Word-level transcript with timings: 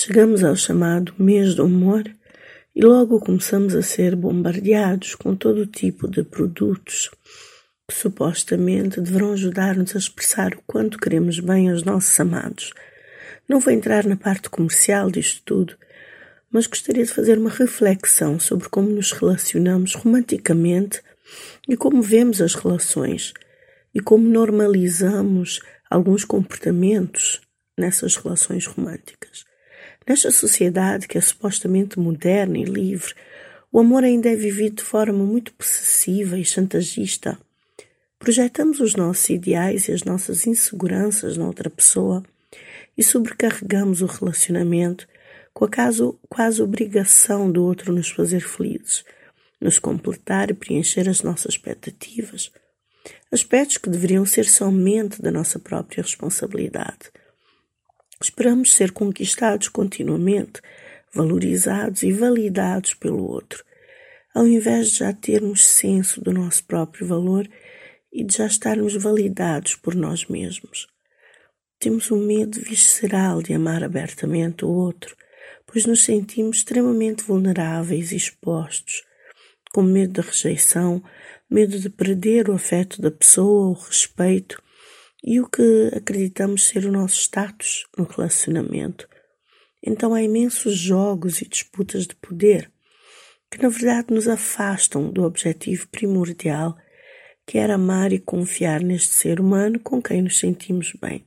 Chegamos 0.00 0.44
ao 0.44 0.54
chamado 0.54 1.12
mês 1.18 1.56
do 1.56 1.64
amor 1.64 2.04
e 2.72 2.84
logo 2.84 3.18
começamos 3.18 3.74
a 3.74 3.82
ser 3.82 4.14
bombardeados 4.14 5.16
com 5.16 5.34
todo 5.34 5.66
tipo 5.66 6.08
de 6.08 6.22
produtos 6.22 7.10
que 7.84 7.96
supostamente 7.96 9.00
deverão 9.00 9.32
ajudar-nos 9.32 9.96
a 9.96 9.98
expressar 9.98 10.54
o 10.54 10.62
quanto 10.64 11.00
queremos 11.00 11.40
bem 11.40 11.68
aos 11.68 11.82
nossos 11.82 12.20
amados. 12.20 12.72
Não 13.48 13.58
vou 13.58 13.72
entrar 13.72 14.06
na 14.06 14.14
parte 14.14 14.48
comercial 14.48 15.10
disto 15.10 15.42
tudo, 15.44 15.76
mas 16.48 16.68
gostaria 16.68 17.04
de 17.04 17.12
fazer 17.12 17.36
uma 17.36 17.50
reflexão 17.50 18.38
sobre 18.38 18.68
como 18.68 18.88
nos 18.90 19.10
relacionamos 19.10 19.96
romanticamente 19.96 21.02
e 21.68 21.76
como 21.76 22.00
vemos 22.02 22.40
as 22.40 22.54
relações 22.54 23.34
e 23.92 23.98
como 23.98 24.28
normalizamos 24.28 25.58
alguns 25.90 26.24
comportamentos 26.24 27.40
nessas 27.76 28.14
relações 28.14 28.64
românticas. 28.64 29.47
Nesta 30.08 30.30
sociedade 30.30 31.06
que 31.06 31.18
é 31.18 31.20
supostamente 31.20 31.98
moderna 31.98 32.56
e 32.56 32.64
livre, 32.64 33.12
o 33.70 33.78
amor 33.78 34.04
ainda 34.04 34.30
é 34.30 34.34
vivido 34.34 34.76
de 34.76 34.82
forma 34.82 35.22
muito 35.22 35.52
possessiva 35.52 36.38
e 36.38 36.44
chantagista. 36.44 37.38
Projetamos 38.18 38.80
os 38.80 38.94
nossos 38.94 39.28
ideais 39.28 39.86
e 39.86 39.92
as 39.92 40.04
nossas 40.04 40.46
inseguranças 40.46 41.36
na 41.36 41.46
outra 41.46 41.68
pessoa 41.68 42.22
e 42.96 43.04
sobrecarregamos 43.04 44.00
o 44.00 44.06
relacionamento 44.06 45.06
com 45.52 45.66
a 45.66 45.68
caso, 45.68 46.18
quase 46.28 46.62
obrigação 46.62 47.50
do 47.50 47.62
outro 47.62 47.92
nos 47.92 48.08
fazer 48.08 48.40
felizes, 48.40 49.04
nos 49.60 49.78
completar 49.78 50.50
e 50.50 50.54
preencher 50.54 51.06
as 51.06 51.22
nossas 51.22 51.54
expectativas, 51.54 52.50
aspectos 53.30 53.76
que 53.76 53.90
deveriam 53.90 54.24
ser 54.24 54.46
somente 54.46 55.20
da 55.20 55.30
nossa 55.30 55.58
própria 55.58 56.02
responsabilidade. 56.02 57.10
Esperamos 58.20 58.74
ser 58.74 58.90
conquistados 58.90 59.68
continuamente, 59.68 60.60
valorizados 61.14 62.02
e 62.02 62.12
validados 62.12 62.94
pelo 62.94 63.24
outro, 63.30 63.64
ao 64.34 64.46
invés 64.46 64.90
de 64.90 64.98
já 64.98 65.12
termos 65.12 65.64
senso 65.64 66.20
do 66.20 66.32
nosso 66.32 66.64
próprio 66.64 67.06
valor 67.06 67.48
e 68.12 68.24
de 68.24 68.36
já 68.36 68.46
estarmos 68.46 68.94
validados 68.94 69.76
por 69.76 69.94
nós 69.94 70.26
mesmos. 70.26 70.88
Temos 71.78 72.10
um 72.10 72.18
medo 72.18 72.60
visceral 72.60 73.40
de 73.40 73.54
amar 73.54 73.84
abertamente 73.84 74.64
o 74.64 74.68
outro, 74.68 75.16
pois 75.64 75.86
nos 75.86 76.02
sentimos 76.02 76.58
extremamente 76.58 77.22
vulneráveis 77.22 78.10
e 78.10 78.16
expostos, 78.16 79.04
com 79.72 79.82
medo 79.82 80.14
da 80.14 80.22
rejeição, 80.22 81.02
medo 81.48 81.78
de 81.78 81.88
perder 81.88 82.50
o 82.50 82.54
afeto 82.54 83.00
da 83.00 83.12
pessoa, 83.12 83.68
o 83.68 83.72
respeito 83.74 84.60
e 85.22 85.40
o 85.40 85.48
que 85.48 85.90
acreditamos 85.94 86.64
ser 86.64 86.84
o 86.84 86.92
nosso 86.92 87.16
status 87.16 87.86
no 87.96 88.04
relacionamento. 88.04 89.08
Então 89.82 90.14
há 90.14 90.22
imensos 90.22 90.76
jogos 90.76 91.40
e 91.40 91.48
disputas 91.48 92.06
de 92.06 92.14
poder 92.16 92.70
que 93.50 93.62
na 93.62 93.68
verdade 93.68 94.12
nos 94.12 94.28
afastam 94.28 95.10
do 95.10 95.24
objetivo 95.24 95.88
primordial 95.88 96.76
que 97.46 97.56
era 97.56 97.74
amar 97.74 98.12
e 98.12 98.18
confiar 98.18 98.82
neste 98.82 99.14
ser 99.14 99.40
humano 99.40 99.80
com 99.80 100.02
quem 100.02 100.20
nos 100.20 100.38
sentimos 100.38 100.92
bem. 101.00 101.26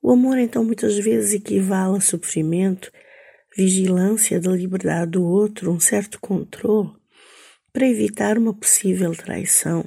O 0.00 0.12
amor 0.12 0.38
então 0.38 0.62
muitas 0.62 0.96
vezes 0.96 1.34
equivale 1.34 1.96
a 1.96 2.00
sofrimento, 2.00 2.92
vigilância 3.56 4.40
da 4.40 4.52
liberdade 4.52 5.10
do 5.12 5.24
outro, 5.24 5.72
um 5.72 5.80
certo 5.80 6.20
controle 6.20 6.92
para 7.72 7.88
evitar 7.88 8.38
uma 8.38 8.54
possível 8.54 9.12
traição 9.12 9.84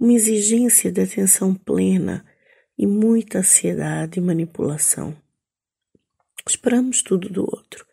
uma 0.00 0.14
exigência 0.14 0.90
de 0.90 1.02
atenção 1.02 1.54
plena 1.54 2.24
e 2.78 2.86
muita 2.86 3.40
ansiedade 3.40 4.18
e 4.18 4.22
manipulação. 4.22 5.14
Esperamos 6.48 7.02
tudo 7.02 7.28
do 7.28 7.42
outro, 7.42 7.84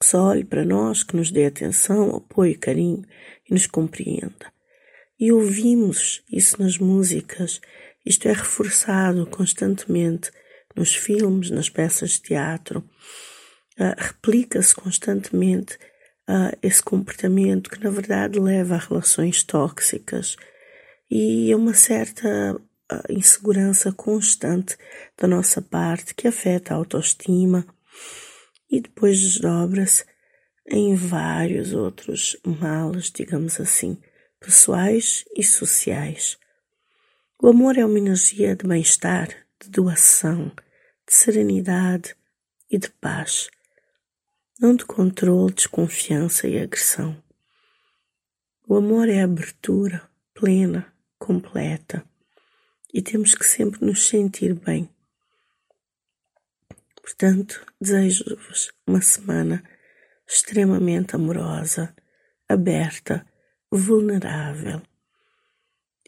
que 0.00 0.06
só 0.06 0.28
olhe 0.28 0.44
para 0.44 0.64
nós, 0.64 1.02
que 1.02 1.16
nos 1.16 1.32
dê 1.32 1.46
atenção, 1.46 2.14
apoio, 2.14 2.56
carinho 2.56 3.04
e 3.50 3.52
nos 3.52 3.66
compreenda. 3.66 4.52
E 5.18 5.32
ouvimos 5.32 6.22
isso 6.30 6.62
nas 6.62 6.78
músicas, 6.78 7.60
isto 8.06 8.28
é 8.28 8.32
reforçado 8.32 9.26
constantemente 9.26 10.30
nos 10.76 10.94
filmes, 10.94 11.50
nas 11.50 11.68
peças 11.68 12.12
de 12.12 12.22
teatro, 12.22 12.88
uh, 13.80 13.94
replica-se 13.98 14.74
constantemente 14.76 15.74
uh, 16.28 16.56
esse 16.62 16.82
comportamento 16.82 17.68
que, 17.68 17.82
na 17.82 17.90
verdade, 17.90 18.38
leva 18.38 18.76
a 18.76 18.78
relações 18.78 19.42
tóxicas 19.42 20.36
e 21.14 21.54
uma 21.54 21.74
certa 21.74 22.58
ah, 22.88 23.02
insegurança 23.10 23.92
constante 23.92 24.78
da 25.14 25.28
nossa 25.28 25.60
parte 25.60 26.14
que 26.14 26.26
afeta 26.26 26.72
a 26.72 26.78
autoestima 26.78 27.66
e 28.70 28.80
depois 28.80 29.20
desdobra-se 29.20 30.06
em 30.66 30.94
vários 30.94 31.74
outros 31.74 32.34
males, 32.42 33.10
digamos 33.10 33.60
assim, 33.60 33.98
pessoais 34.40 35.22
e 35.36 35.44
sociais. 35.44 36.38
O 37.42 37.48
amor 37.48 37.76
é 37.76 37.84
uma 37.84 37.98
energia 37.98 38.56
de 38.56 38.66
bem-estar, 38.66 39.28
de 39.62 39.68
doação, 39.68 40.50
de 41.06 41.12
serenidade 41.12 42.16
e 42.70 42.78
de 42.78 42.88
paz, 42.88 43.50
não 44.58 44.74
de 44.74 44.86
controle, 44.86 45.52
desconfiança 45.52 46.48
e 46.48 46.58
agressão. 46.58 47.22
O 48.66 48.76
amor 48.76 49.10
é 49.10 49.20
abertura 49.20 50.10
plena, 50.32 50.91
completa 51.22 52.04
e 52.92 53.00
temos 53.00 53.32
que 53.36 53.44
sempre 53.44 53.86
nos 53.86 54.08
sentir 54.08 54.54
bem. 54.54 54.90
Portanto, 57.00 57.64
desejo-vos 57.80 58.72
uma 58.84 59.00
semana 59.00 59.62
extremamente 60.26 61.14
amorosa, 61.14 61.94
aberta, 62.48 63.24
vulnerável 63.70 64.82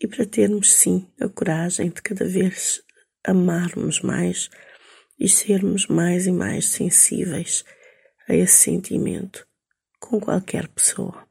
e 0.01 0.09
para 0.09 0.27
termos 0.27 0.73
sim 0.73 1.09
a 1.21 1.29
coragem 1.29 1.91
de 1.91 2.03
cada 2.03 2.27
vez 2.27 2.83
amarmos 3.25 4.01
mais 4.01 4.51
e 5.17 5.29
sermos 5.29 5.87
mais 5.87 6.27
e 6.27 6.33
mais 6.33 6.67
sensíveis 6.67 7.65
a 8.29 8.35
esse 8.35 8.57
sentimento 8.57 9.47
com 10.01 10.21
qualquer 10.21 10.67
pessoa. 10.67 11.25